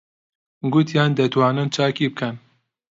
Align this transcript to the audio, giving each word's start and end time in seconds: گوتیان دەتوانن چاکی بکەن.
گوتیان 0.73 1.11
دەتوانن 1.19 1.67
چاکی 1.75 2.07
بکەن. 2.11 2.35